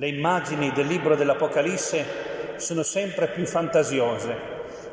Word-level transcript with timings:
Le 0.00 0.08
immagini 0.08 0.72
del 0.72 0.86
libro 0.86 1.14
dell'Apocalisse 1.14 2.54
sono 2.56 2.82
sempre 2.82 3.28
più 3.28 3.44
fantasiose, 3.44 4.34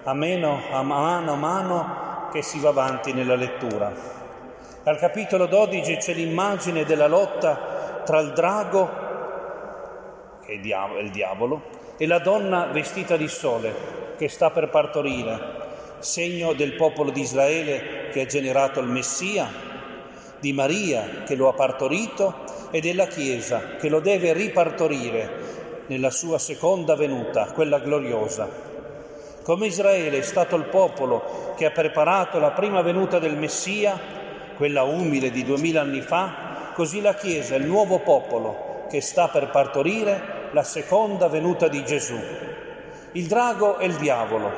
a 0.03 0.13
meno 0.13 0.63
a 0.69 0.83
mano 0.83 1.31
a 1.31 1.35
mano 1.37 2.29
che 2.29 2.41
si 2.41 2.59
va 2.59 2.67
avanti 2.67 3.13
nella 3.13 3.35
lettura. 3.35 3.89
Al 4.83 4.97
capitolo 4.97 5.45
12 5.45 5.95
c'è 5.95 6.13
l'immagine 6.13 6.83
della 6.83 7.07
lotta 7.07 8.01
tra 8.03 8.19
il 8.19 8.33
drago, 8.33 8.89
che 10.43 10.51
è 10.51 10.55
il 10.55 11.09
diavolo, 11.11 11.61
e 11.95 12.05
la 12.05 12.19
donna 12.19 12.65
vestita 12.65 13.15
di 13.15 13.29
sole, 13.29 14.13
che 14.17 14.27
sta 14.27 14.49
per 14.49 14.67
partorire, 14.67 15.39
segno 15.99 16.51
del 16.51 16.73
popolo 16.73 17.11
di 17.11 17.21
Israele 17.21 18.09
che 18.11 18.23
ha 18.23 18.25
generato 18.25 18.81
il 18.81 18.87
Messia, 18.87 19.49
di 20.37 20.51
Maria 20.51 21.23
che 21.23 21.35
lo 21.35 21.47
ha 21.47 21.53
partorito 21.53 22.46
e 22.71 22.79
della 22.79 23.07
Chiesa 23.07 23.75
che 23.77 23.89
lo 23.89 23.99
deve 23.99 24.33
ripartorire 24.33 25.85
nella 25.87 26.09
sua 26.09 26.37
seconda 26.37 26.95
venuta, 26.95 27.51
quella 27.53 27.79
gloriosa. 27.79 28.47
Come 29.43 29.67
Israele 29.67 30.17
è 30.17 30.21
stato 30.21 30.55
il 30.55 30.65
popolo 30.65 31.53
che 31.55 31.65
ha 31.65 31.71
preparato 31.71 32.39
la 32.39 32.51
prima 32.51 32.81
venuta 32.81 33.19
del 33.19 33.37
Messia, 33.37 33.97
quella 34.57 34.83
umile 34.83 35.31
di 35.31 35.43
duemila 35.43 35.81
anni 35.81 36.01
fa, 36.01 36.71
così 36.73 37.01
la 37.01 37.15
Chiesa 37.15 37.55
è 37.55 37.57
il 37.57 37.65
nuovo 37.65 37.99
popolo 37.99 38.85
che 38.89 39.01
sta 39.01 39.29
per 39.29 39.49
partorire 39.49 40.49
la 40.51 40.63
seconda 40.63 41.27
venuta 41.27 41.67
di 41.67 41.83
Gesù. 41.85 42.19
Il 43.13 43.27
drago 43.27 43.77
è 43.77 43.85
il 43.85 43.95
diavolo. 43.95 44.51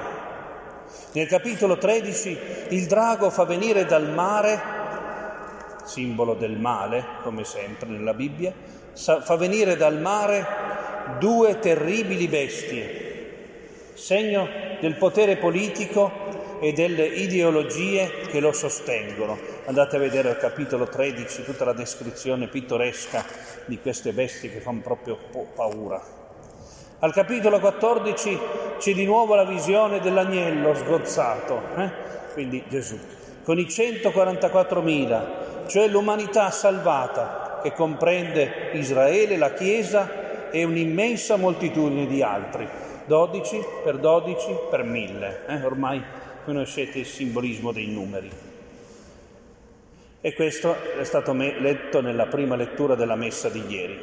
Nel 1.11 1.27
capitolo 1.27 1.77
13 1.77 2.39
il 2.69 2.85
drago 2.87 3.29
fa 3.29 3.43
venire 3.43 3.85
dal 3.85 4.09
mare 4.09 4.78
simbolo 5.89 6.35
del 6.35 6.57
male, 6.57 7.03
come 7.23 7.43
sempre 7.43 7.89
nella 7.89 8.13
Bibbia, 8.13 8.53
fa 8.93 9.35
venire 9.35 9.75
dal 9.75 9.99
mare 9.99 10.45
due 11.17 11.57
terribili 11.57 12.27
bestie, 12.27 13.93
segno 13.95 14.47
del 14.79 14.95
potere 14.95 15.37
politico 15.37 16.27
e 16.61 16.73
delle 16.73 17.05
ideologie 17.05 18.21
che 18.27 18.39
lo 18.39 18.51
sostengono. 18.51 19.37
Andate 19.65 19.95
a 19.95 19.99
vedere 19.99 20.29
al 20.29 20.37
capitolo 20.37 20.87
13 20.87 21.43
tutta 21.43 21.65
la 21.65 21.73
descrizione 21.73 22.47
pittoresca 22.47 23.25
di 23.65 23.79
queste 23.79 24.11
bestie 24.11 24.51
che 24.51 24.59
fanno 24.59 24.81
proprio 24.81 25.17
paura. 25.55 26.17
Al 26.99 27.13
capitolo 27.13 27.59
14 27.59 28.39
c'è 28.77 28.93
di 28.93 29.05
nuovo 29.05 29.33
la 29.35 29.45
visione 29.45 30.01
dell'agnello 30.01 30.75
sgozzato, 30.75 31.61
eh? 31.77 31.89
quindi 32.33 32.63
Gesù, 32.67 32.99
con 33.43 33.57
i 33.57 33.63
144.000 33.63 35.48
cioè 35.69 35.87
l'umanità 35.87 36.49
salvata 36.49 37.59
che 37.61 37.73
comprende 37.73 38.71
Israele, 38.73 39.37
la 39.37 39.53
Chiesa 39.53 40.49
e 40.49 40.63
un'immensa 40.63 41.35
moltitudine 41.35 42.07
di 42.07 42.23
altri, 42.23 42.67
12 43.05 43.63
per 43.83 43.97
12 43.97 44.57
per 44.69 44.83
1000. 44.83 45.45
Eh? 45.47 45.63
Ormai 45.63 46.03
conoscete 46.43 46.99
il 46.99 47.05
simbolismo 47.05 47.71
dei 47.71 47.87
numeri. 47.87 48.29
E 50.21 50.33
questo 50.33 50.75
è 50.97 51.03
stato 51.03 51.33
letto 51.33 52.01
nella 52.01 52.25
prima 52.25 52.55
lettura 52.55 52.95
della 52.95 53.15
messa 53.15 53.47
di 53.47 53.63
ieri. 53.67 53.97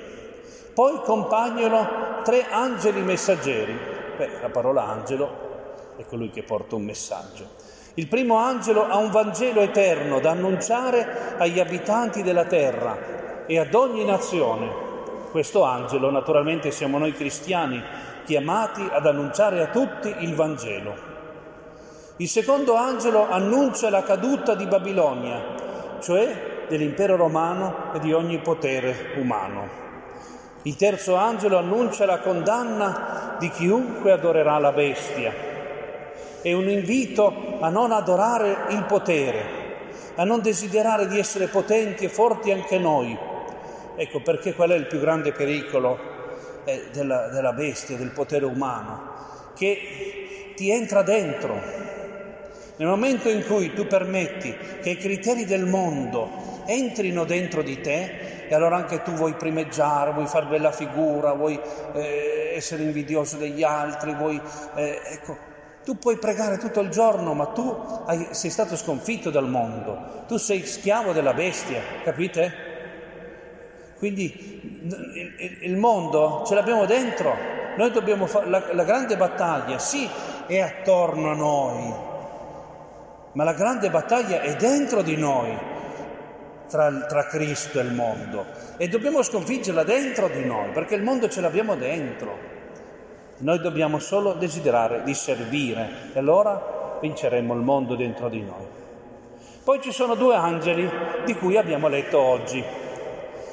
Poi 0.73 1.01
compagnano 1.03 2.23
tre 2.23 2.47
angeli 2.49 3.03
messaggeri. 3.03 3.77
Beh, 4.17 4.41
la 4.41 4.49
parola 4.51 4.87
angelo 4.87 5.95
è 5.97 6.05
colui 6.05 6.31
che 6.31 6.43
porta 6.43 6.77
un 6.77 6.85
messaggio. 6.85 7.66
Il 7.99 8.09
primo 8.09 8.37
angelo 8.37 8.87
ha 8.87 8.99
un 8.99 9.11
Vangelo 9.11 9.63
eterno 9.63 10.21
da 10.21 10.33
annunciare 10.33 11.35
agli 11.39 11.59
abitanti 11.59 12.23
della 12.23 12.45
terra 12.45 13.45
e 13.47 13.59
ad 13.59 13.73
ogni 13.73 14.05
nazione. 14.05 14.71
Questo 15.31 15.63
angelo 15.63 16.11
naturalmente 16.11 16.71
siamo 16.73 16.99
noi 16.99 17.15
cristiani 17.15 17.83
chiamati 18.27 18.87
ad 18.87 19.07
annunciare 19.07 19.63
a 19.63 19.69
tutti 19.69 20.15
il 20.19 20.35
Vangelo. 20.35 20.95
Il 22.19 22.29
secondo 22.29 22.75
angelo 22.75 23.31
annuncia 23.31 23.89
la 23.89 24.03
caduta 24.03 24.55
di 24.55 24.67
Babilonia, 24.67 25.41
cioè 26.03 26.67
dell'impero 26.69 27.17
romano 27.17 27.95
e 27.95 28.01
di 28.01 28.13
ogni 28.13 28.41
potere 28.41 29.13
umano. 29.17 29.69
Il 30.65 30.77
terzo 30.77 31.15
angelo 31.15 31.57
annuncia 31.57 32.05
la 32.05 32.19
condanna 32.19 33.37
di 33.39 33.49
chiunque 33.49 34.13
adorerà 34.13 34.59
la 34.59 34.73
bestia 34.73 35.55
è 36.47 36.53
un 36.53 36.69
invito 36.69 37.59
a 37.59 37.69
non 37.71 37.91
adorare 37.91 38.67
il 38.69 38.85
potere, 38.85 39.45
a 40.15 40.23
non 40.23 40.43
desiderare 40.43 41.09
di 41.09 41.19
essere 41.19 41.49
potenti 41.49 42.05
e 42.05 42.09
forti 42.09 42.53
anche 42.53 42.79
noi. 42.79 43.19
Ecco 43.97 44.21
perché 44.21 44.55
qual 44.55 44.71
è 44.71 44.77
il 44.77 44.87
più 44.87 45.01
grande 45.01 45.33
pericolo 45.33 45.99
eh, 46.63 46.85
della, 46.93 47.27
della 47.31 47.53
bestia, 47.53 47.97
del 47.97 48.13
potere 48.13 48.45
umano? 48.45 49.15
Che 49.57 50.53
ti 50.55 50.71
entra 50.71 51.03
dentro. 51.03 51.61
Nel 52.77 52.87
momento 52.87 53.29
in 53.29 53.45
cui 53.45 53.75
tu 53.75 53.89
permetti 53.89 54.57
che 54.81 54.91
i 54.91 54.97
criteri 54.99 55.47
del 55.47 55.67
mondo 55.67 56.63
entrino 56.67 57.25
dentro 57.25 57.63
di 57.63 57.81
te, 57.81 58.47
e 58.47 58.55
allora 58.55 58.77
anche 58.77 59.03
tu 59.03 59.11
vuoi 59.11 59.35
primeggiare, 59.35 60.13
vuoi 60.13 60.29
far 60.29 60.47
bella 60.47 60.71
figura, 60.71 61.33
vuoi 61.33 61.59
eh, 61.95 62.53
essere 62.55 62.85
invidioso 62.85 63.37
degli 63.37 63.65
altri, 63.65 64.15
vuoi... 64.15 64.41
Eh, 64.77 65.01
ecco, 65.11 65.55
tu 65.87 65.99
puoi 65.99 66.17
pregare 66.17 66.59
tutto 66.59 66.81
il 66.81 66.89
giorno, 66.89 67.33
ma 67.33 67.47
tu 67.47 68.03
hai, 68.07 68.27
sei 68.33 68.51
stato 68.51 68.75
sconfitto 68.75 69.31
dal 69.31 69.49
mondo, 69.49 70.25
tu 70.27 70.37
sei 70.37 70.67
schiavo 70.67 71.13
della 71.13 71.33
bestia, 71.33 71.81
capite? 72.03 72.53
Quindi 73.97 74.83
il, 75.61 75.77
mondo 75.77 76.43
ce 76.45 76.57
l'abbiamo 76.57 76.87
dentro, 76.87 77.37
noi 77.77 77.93
dobbiamo 77.93 78.27
fare 78.27 78.49
la, 78.49 78.65
la 78.73 78.83
grande 78.83 79.17
battaglia, 79.17 79.79
sì, 79.79 80.09
è 80.49 80.59
attorno 80.59 81.31
a 81.31 81.35
noi, 81.35 81.95
ma 83.35 83.45
la 83.45 83.55
grande 83.55 83.89
battaglia 83.89 84.41
è 84.41 84.57
dentro 84.57 85.03
di 85.03 85.17
noi, 85.17 85.57
tra, 86.69 86.91
tra, 87.03 87.27
Cristo 87.27 87.79
e 87.79 87.83
il 87.85 87.93
mondo. 87.93 88.45
E 88.77 88.89
dobbiamo 88.89 89.23
sconfiggerla 89.23 89.85
dentro 89.85 90.27
di 90.27 90.45
noi, 90.45 90.71
perché 90.73 90.97
il 90.97 91.05
mondo 91.05 91.29
ce 91.29 91.41
l'abbiamo 91.41 91.77
dentro. 91.77 92.56
Noi 93.39 93.61
dobbiamo 93.61 93.99
solo 93.99 94.33
desiderare 94.33 95.03
di 95.05 95.13
servire 95.13 96.11
e 96.15 96.19
allora 96.19 96.99
vinceremo 97.01 97.53
il 97.55 97.61
mondo 97.61 97.95
dentro 97.95 98.29
di 98.29 98.41
noi. 98.41 98.65
Poi 99.63 99.81
ci 99.81 99.93
sono 99.93 100.15
due 100.15 100.35
angeli 100.35 100.89
di 101.25 101.35
cui 101.35 101.57
abbiamo 101.57 101.89
letto 101.89 102.19
oggi. 102.19 102.65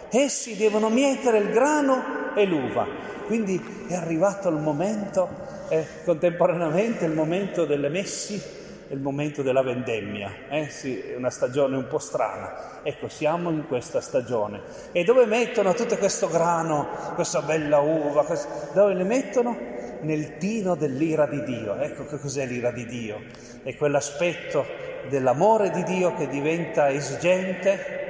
Essi 0.09 0.55
devono 0.55 0.89
mietere 0.89 1.39
il 1.39 1.49
grano 1.49 2.33
e 2.35 2.45
l'uva. 2.45 2.85
Quindi 3.25 3.61
è 3.87 3.95
arrivato 3.95 4.49
il 4.49 4.57
momento, 4.57 5.27
eh, 5.69 5.85
contemporaneamente 6.05 7.05
il 7.05 7.13
momento 7.13 7.65
delle 7.65 7.89
messi 7.89 8.61
il 8.89 8.99
momento 8.99 9.41
della 9.41 9.61
vendemmia, 9.61 10.31
eh? 10.49 10.69
sì, 10.69 10.99
è 10.99 11.15
una 11.15 11.29
stagione 11.29 11.75
un 11.77 11.87
po' 11.87 11.99
strana. 11.99 12.81
Ecco, 12.83 13.07
siamo 13.07 13.49
in 13.49 13.65
questa 13.67 14.01
stagione. 14.01 14.61
E 14.91 15.03
dove 15.03 15.25
mettono 15.25 15.73
tutto 15.73 15.97
questo 15.97 16.27
grano, 16.29 16.87
questa 17.15 17.41
bella 17.41 17.79
uva? 17.79 18.25
Questo... 18.25 18.69
Dove 18.73 18.93
le 18.93 19.03
mettono? 19.03 19.57
Nel 20.01 20.37
tino 20.37 20.75
dell'ira 20.75 21.25
di 21.25 21.43
Dio. 21.43 21.75
Ecco 21.75 22.05
che 22.05 22.19
cos'è 22.19 22.45
l'ira 22.45 22.71
di 22.71 22.85
Dio. 22.85 23.21
È 23.63 23.73
quell'aspetto 23.75 24.65
dell'amore 25.07 25.69
di 25.69 25.83
Dio 25.83 26.13
che 26.13 26.27
diventa 26.27 26.89
esigente. 26.89 28.02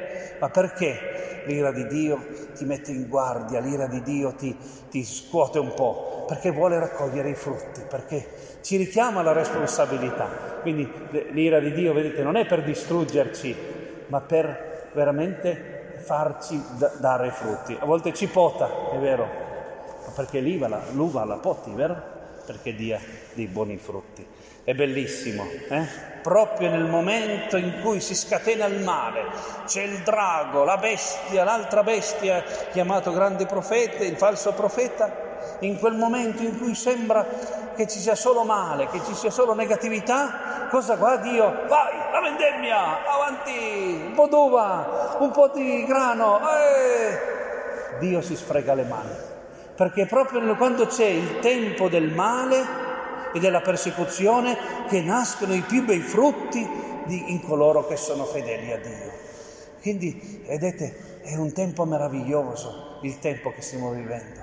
Ma 0.43 0.49
perché 0.49 1.43
l'ira 1.45 1.71
di 1.71 1.87
Dio 1.87 2.21
ti 2.53 2.65
mette 2.65 2.91
in 2.91 3.07
guardia, 3.07 3.61
l'ira 3.61 3.87
di 3.87 4.01
Dio 4.01 4.33
ti, 4.33 4.53
ti 4.89 5.05
scuote 5.05 5.57
un 5.57 5.73
po'? 5.73 6.25
Perché 6.27 6.51
vuole 6.51 6.77
raccogliere 6.77 7.29
i 7.29 7.33
frutti, 7.33 7.79
perché 7.87 8.57
ci 8.59 8.75
richiama 8.75 9.21
alla 9.21 9.31
responsabilità. 9.31 10.27
Quindi 10.59 10.91
l'ira 11.29 11.61
di 11.61 11.71
Dio, 11.71 11.93
vedete, 11.93 12.23
non 12.23 12.35
è 12.35 12.45
per 12.45 12.61
distruggerci, 12.61 13.55
ma 14.07 14.19
per 14.19 14.89
veramente 14.93 15.93
farci 15.99 16.61
d- 16.77 16.99
dare 16.99 17.31
frutti. 17.31 17.77
A 17.79 17.85
volte 17.85 18.13
ci 18.13 18.27
pota, 18.27 18.69
è 18.91 18.97
vero, 18.97 19.25
ma 20.05 20.11
perché 20.13 20.41
l'uva 20.41 20.67
la, 20.67 20.81
l'uva 20.91 21.23
la 21.23 21.37
poti, 21.37 21.71
vero? 21.71 21.95
Perché 22.45 22.75
dia 22.75 22.99
dei 23.33 23.47
buoni 23.47 23.77
frutti. 23.77 24.25
È 24.65 24.73
bellissimo, 24.73 25.45
eh? 25.69 25.85
Proprio 26.21 26.69
nel 26.69 26.85
momento 26.85 27.57
in 27.57 27.81
cui 27.81 27.99
si 27.99 28.15
scatena 28.15 28.65
il 28.65 28.81
male, 28.81 29.25
c'è 29.65 29.81
il 29.81 30.03
drago, 30.03 30.63
la 30.63 30.77
bestia, 30.77 31.43
l'altra 31.43 31.83
bestia 31.83 32.41
chiamato 32.71 33.11
grande 33.11 33.45
profeta, 33.45 34.05
il 34.05 34.15
falso 34.15 34.53
profeta, 34.53 35.31
in 35.59 35.77
quel 35.79 35.95
momento 35.95 36.43
in 36.43 36.57
cui 36.57 36.75
sembra 36.75 37.25
che 37.75 37.87
ci 37.87 37.99
sia 37.99 38.15
solo 38.15 38.45
male, 38.45 38.87
che 38.87 39.01
ci 39.03 39.13
sia 39.13 39.31
solo 39.31 39.53
negatività, 39.53 40.67
cosa 40.69 40.95
fa 40.95 41.17
Dio? 41.17 41.65
Vai, 41.67 41.97
la 42.11 42.21
vendemmia, 42.21 43.05
avanti, 43.05 44.03
un 44.05 44.13
po' 44.13 44.27
d'uva, 44.27 45.17
un 45.19 45.31
po' 45.31 45.49
di 45.49 45.85
grano, 45.85 46.39
eh! 46.39 47.97
Dio 47.99 48.21
si 48.21 48.35
sfrega 48.37 48.73
le 48.73 48.83
mani, 48.83 49.15
perché 49.75 50.05
proprio 50.05 50.55
quando 50.55 50.85
c'è 50.85 51.05
il 51.05 51.39
tempo 51.39 51.89
del 51.89 52.11
male 52.11 52.65
e 53.33 53.39
della 53.39 53.61
persecuzione 53.61 54.55
che 54.87 55.01
nascono 55.01 55.53
i 55.53 55.61
più 55.61 55.83
bei 55.83 55.99
frutti 55.99 56.67
di, 57.05 57.31
in 57.31 57.41
coloro 57.41 57.87
che 57.87 57.97
sono 57.97 58.25
fedeli 58.25 58.71
a 58.71 58.77
Dio. 58.77 59.11
Quindi, 59.81 60.43
vedete, 60.47 61.21
è 61.23 61.35
un 61.35 61.51
tempo 61.51 61.85
meraviglioso 61.85 62.99
il 63.01 63.19
tempo 63.19 63.51
che 63.51 63.61
stiamo 63.61 63.91
vivendo. 63.91 64.41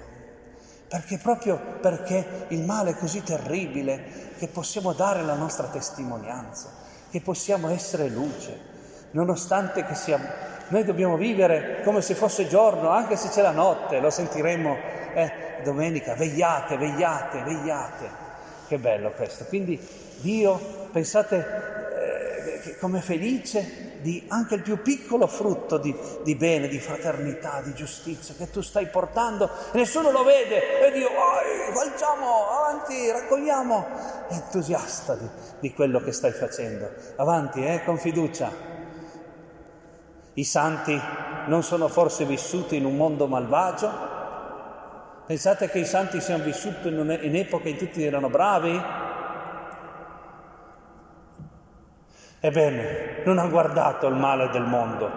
perché 0.89 1.19
proprio 1.19 1.57
perché 1.81 2.47
il 2.49 2.65
male 2.65 2.91
è 2.91 2.97
così 2.97 3.23
terribile 3.23 4.35
che 4.39 4.49
possiamo 4.49 4.93
dare 4.93 5.23
la 5.23 5.37
nostra 5.37 5.69
testimonianza, 5.69 6.69
che 7.11 7.21
possiamo 7.21 7.69
essere 7.71 8.09
luce, 8.09 8.59
nonostante 9.13 9.85
che 9.85 9.95
sia... 9.95 10.59
Noi 10.71 10.85
dobbiamo 10.85 11.17
vivere 11.17 11.83
come 11.85 12.01
se 12.01 12.15
fosse 12.15 12.49
giorno, 12.49 12.89
anche 12.89 13.17
se 13.17 13.29
c'è 13.29 13.43
la 13.43 13.51
notte, 13.51 14.01
lo 14.01 14.11
sentiremo 14.11 14.77
eh, 15.15 15.33
domenica, 15.63 16.15
vegliate, 16.15 16.77
vegliate, 16.77 17.43
vegliate. 17.43 18.19
Che 18.67 18.79
bello 18.79 19.11
questo. 19.11 19.45
Quindi 19.47 19.79
Dio, 20.21 20.89
pensate, 20.93 21.81
come 22.79 23.01
felice 23.01 23.99
di 24.01 24.25
anche 24.29 24.55
il 24.55 24.63
più 24.63 24.81
piccolo 24.81 25.27
frutto 25.27 25.77
di, 25.77 25.95
di, 26.25 26.35
bene, 26.35 26.69
di 26.69 26.79
fraternità, 26.79 27.61
di 27.63 27.75
giustizia 27.75 28.35
che 28.35 28.51
tu 28.51 28.63
stai 28.63 28.87
portando 28.87 29.51
nessuno 29.73 30.11
lo 30.11 30.25
vede 30.25 30.87
e 30.87 30.93
Dio, 30.93 31.09
oh, 31.09 31.73
facciamo 31.75 32.49
avanti, 32.49 33.11
raccogliamo, 33.11 33.87
entusiasta 34.31 35.15
di, 35.15 35.29
di, 35.61 35.75
quello 35.75 36.01
che 36.01 36.13
stai 36.13 36.33
facendo. 36.33 36.91
Avanti, 37.17 37.65
eh, 37.65 37.83
con 37.85 37.99
fiducia. 37.99 38.70
I 40.35 40.45
santi 40.45 41.01
non 41.47 41.63
sono 41.63 41.89
forse 41.89 42.25
vissuti 42.25 42.77
in 42.77 42.85
un 42.85 42.97
mondo 42.97 43.27
malvagio? 43.27 44.09
Pensate 45.27 45.69
che 45.69 45.81
i 45.81 45.85
santi 45.85 46.21
siano 46.21 46.45
vissuti 46.45 46.89
in, 46.89 47.37
epoche 47.37 47.69
in 47.69 47.77
tutti 47.77 48.05
erano 48.05 48.29
bravi? 48.29 48.83
Ebbene, 52.41 53.23
non 53.25 53.39
hanno 53.39 53.51
guardato 53.51 54.07
il 54.07 54.15
male 54.15 54.49
del 54.51 54.63
mondo, 54.63 55.11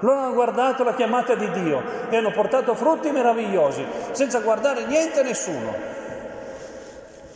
non 0.00 0.18
hanno 0.18 0.34
guardato 0.34 0.84
la 0.84 0.94
chiamata 0.94 1.34
di 1.34 1.50
Dio 1.50 1.82
e 2.10 2.16
hanno 2.16 2.32
portato 2.32 2.74
frutti 2.74 3.10
meravigliosi, 3.10 3.84
senza 4.10 4.40
guardare 4.40 4.84
niente 4.84 5.20
e 5.20 5.22
nessuno. 5.22 5.74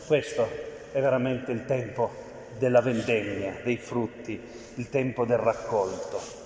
Questo 0.05 0.47
è 0.91 1.01
veramente 1.01 1.51
il 1.51 1.65
tempo 1.65 2.11
della 2.59 2.81
vendemmia, 2.81 3.55
dei 3.63 3.77
frutti, 3.77 4.39
il 4.75 4.89
tempo 4.89 5.25
del 5.25 5.37
raccolto. 5.37 6.40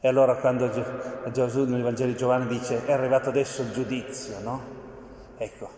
E 0.00 0.08
allora 0.08 0.36
quando 0.36 0.70
Gesù 1.32 1.64
nel 1.64 1.82
Vangelo 1.82 2.12
di 2.12 2.16
Giovanni 2.18 2.46
dice 2.46 2.84
è 2.84 2.92
arrivato 2.92 3.30
adesso 3.30 3.62
il 3.62 3.72
giudizio, 3.72 4.38
no? 4.40 4.74
Ecco, 5.38 5.68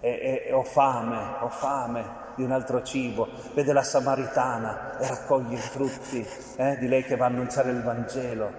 e, 0.00 0.44
e, 0.46 0.52
ho 0.52 0.62
fame, 0.62 1.36
ho 1.40 1.48
fame, 1.48 2.22
di 2.36 2.42
un 2.42 2.52
altro 2.52 2.82
cibo, 2.82 3.28
vede 3.54 3.72
la 3.72 3.82
Samaritana 3.82 4.98
e 4.98 5.08
raccoglie 5.08 5.54
i 5.54 5.58
frutti 5.58 6.26
eh, 6.56 6.76
di 6.78 6.88
lei 6.88 7.04
che 7.04 7.16
va 7.16 7.24
a 7.26 7.28
annunciare 7.28 7.70
il 7.70 7.82
Vangelo. 7.82 8.50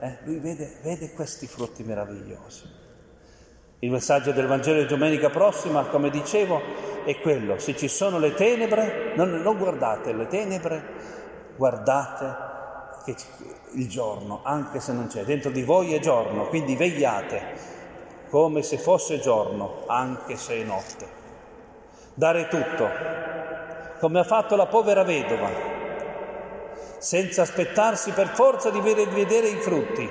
Eh, 0.00 0.18
lui 0.24 0.38
vede, 0.38 0.76
vede 0.82 1.12
questi 1.12 1.46
frutti 1.46 1.82
meravigliosi. 1.82 2.82
Il 3.80 3.90
messaggio 3.90 4.32
del 4.32 4.46
Vangelo 4.46 4.80
di 4.80 4.86
domenica 4.86 5.30
prossima, 5.30 5.84
come 5.84 6.10
dicevo, 6.10 6.60
è 7.04 7.20
quello, 7.20 7.58
se 7.58 7.76
ci 7.76 7.88
sono 7.88 8.18
le 8.18 8.34
tenebre, 8.34 9.12
non, 9.14 9.30
non 9.30 9.58
guardate 9.58 10.12
le 10.12 10.26
tenebre, 10.26 10.82
guardate 11.56 12.43
che 13.04 13.14
il 13.72 13.88
giorno, 13.88 14.40
anche 14.42 14.80
se 14.80 14.92
non 14.92 15.06
c'è, 15.06 15.24
dentro 15.24 15.50
di 15.50 15.62
voi 15.62 15.94
è 15.94 16.00
giorno, 16.00 16.46
quindi 16.48 16.76
vegliate 16.76 17.72
come 18.30 18.62
se 18.62 18.78
fosse 18.78 19.20
giorno, 19.20 19.84
anche 19.86 20.36
se 20.36 20.60
è 20.60 20.64
notte 20.64 21.22
dare 22.14 22.46
tutto, 22.46 22.88
come 23.98 24.20
ha 24.20 24.24
fatto 24.24 24.54
la 24.54 24.66
povera 24.66 25.02
vedova, 25.02 25.50
senza 26.98 27.42
aspettarsi 27.42 28.12
per 28.12 28.28
forza 28.28 28.70
di 28.70 28.80
vedere 28.80 29.48
i 29.48 29.60
frutti. 29.60 30.08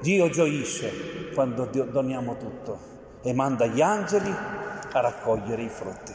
Dio 0.00 0.30
gioisce 0.30 1.30
quando 1.34 1.66
doniamo 1.66 2.36
tutto 2.36 2.90
e 3.22 3.32
manda 3.32 3.66
gli 3.66 3.80
angeli 3.80 4.30
a 4.30 5.00
raccogliere 5.00 5.62
i 5.62 5.68
frutti. 5.68 6.12